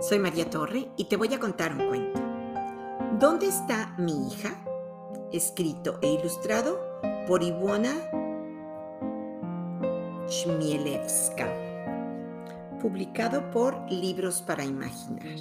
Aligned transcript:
Soy 0.00 0.18
María 0.18 0.48
Torre 0.48 0.88
y 0.96 1.04
te 1.04 1.18
voy 1.18 1.34
a 1.34 1.38
contar 1.38 1.72
un 1.72 1.86
cuento. 1.86 2.18
¿Dónde 3.20 3.46
está 3.46 3.94
mi 3.98 4.28
hija? 4.28 4.54
Escrito 5.30 5.98
e 6.00 6.14
ilustrado 6.14 6.80
por 7.28 7.42
Iwona 7.42 7.92
Chmielewska. 10.26 11.46
Publicado 12.80 13.50
por 13.50 13.78
Libros 13.90 14.40
para 14.40 14.64
Imaginar. 14.64 15.38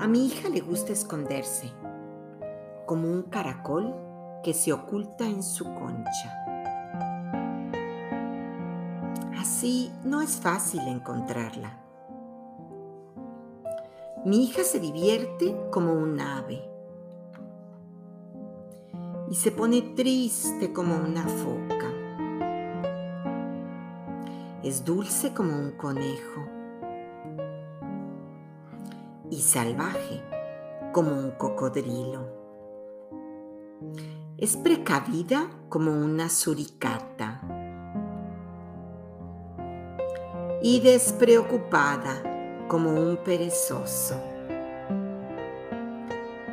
A 0.00 0.08
mi 0.08 0.28
hija 0.28 0.48
le 0.48 0.60
gusta 0.60 0.94
esconderse, 0.94 1.70
como 2.86 3.06
un 3.06 3.24
caracol 3.24 3.94
que 4.42 4.54
se 4.54 4.72
oculta 4.72 5.26
en 5.26 5.42
su 5.42 5.64
concha. 5.64 6.57
Así 9.58 9.90
no 10.04 10.22
es 10.22 10.36
fácil 10.36 10.82
encontrarla. 10.86 11.80
Mi 14.24 14.44
hija 14.44 14.62
se 14.62 14.78
divierte 14.78 15.52
como 15.72 15.94
un 15.94 16.20
ave 16.20 16.62
y 19.28 19.34
se 19.34 19.50
pone 19.50 19.82
triste 19.96 20.72
como 20.72 20.94
una 20.94 21.24
foca. 21.26 21.92
Es 24.62 24.84
dulce 24.84 25.34
como 25.34 25.58
un 25.58 25.72
conejo 25.72 26.46
y 29.28 29.40
salvaje 29.40 30.22
como 30.92 31.10
un 31.10 31.32
cocodrilo. 31.32 32.28
Es 34.36 34.56
precavida 34.56 35.50
como 35.68 35.90
una 35.90 36.28
suricata 36.28 37.27
y 40.62 40.80
despreocupada 40.80 42.22
como 42.68 42.90
un 42.90 43.16
perezoso. 43.18 44.20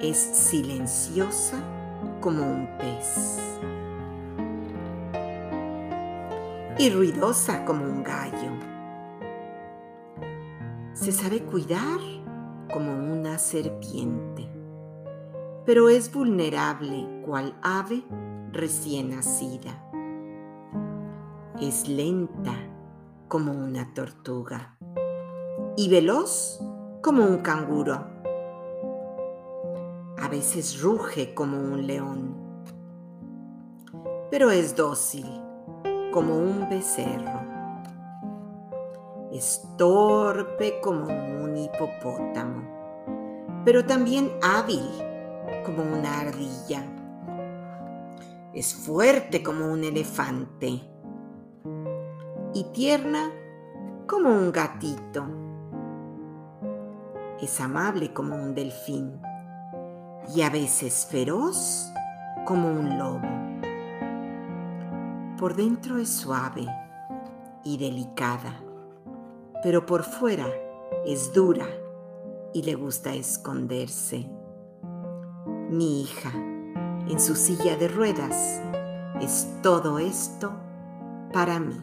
Es 0.00 0.18
silenciosa 0.18 1.58
como 2.20 2.42
un 2.42 2.68
pez 2.78 3.40
y 6.78 6.90
ruidosa 6.90 7.64
como 7.64 7.84
un 7.84 8.02
gallo. 8.02 8.50
Se 10.92 11.12
sabe 11.12 11.40
cuidar 11.42 12.00
como 12.72 12.92
una 12.92 13.38
serpiente, 13.38 14.48
pero 15.64 15.88
es 15.88 16.12
vulnerable 16.12 17.22
cual 17.24 17.56
ave 17.62 18.04
recién 18.52 19.10
nacida. 19.10 19.80
Es 21.60 21.88
lenta 21.88 22.54
como 23.34 23.50
una 23.50 23.92
tortuga 23.94 24.76
y 25.76 25.88
veloz 25.88 26.60
como 27.02 27.24
un 27.24 27.38
canguro. 27.38 28.06
A 30.16 30.28
veces 30.28 30.80
ruge 30.80 31.34
como 31.34 31.58
un 31.58 31.84
león, 31.84 32.36
pero 34.30 34.52
es 34.52 34.76
dócil 34.76 35.26
como 36.12 36.38
un 36.38 36.68
becerro. 36.70 37.40
Es 39.32 39.66
torpe 39.76 40.80
como 40.80 41.08
un 41.08 41.56
hipopótamo, 41.56 43.64
pero 43.64 43.84
también 43.84 44.30
hábil 44.44 44.88
como 45.66 45.82
una 45.82 46.20
ardilla. 46.20 46.84
Es 48.52 48.72
fuerte 48.72 49.42
como 49.42 49.72
un 49.72 49.82
elefante 49.82 50.93
y 52.54 52.62
tierna 52.72 53.32
como 54.06 54.30
un 54.30 54.52
gatito. 54.52 55.26
Es 57.40 57.60
amable 57.60 58.12
como 58.12 58.36
un 58.36 58.54
delfín 58.54 59.20
y 60.34 60.42
a 60.42 60.50
veces 60.50 61.06
feroz 61.10 61.90
como 62.46 62.70
un 62.70 62.96
lobo. 62.96 63.28
Por 65.36 65.56
dentro 65.56 65.98
es 65.98 66.08
suave 66.08 66.64
y 67.64 67.76
delicada, 67.76 68.54
pero 69.62 69.84
por 69.84 70.04
fuera 70.04 70.46
es 71.04 71.32
dura 71.32 71.66
y 72.52 72.62
le 72.62 72.76
gusta 72.76 73.14
esconderse. 73.14 74.30
Mi 75.70 76.02
hija, 76.02 76.30
en 76.32 77.18
su 77.18 77.34
silla 77.34 77.76
de 77.76 77.88
ruedas, 77.88 78.60
es 79.20 79.48
todo 79.60 79.98
esto 79.98 80.52
para 81.32 81.58
mí. 81.58 81.82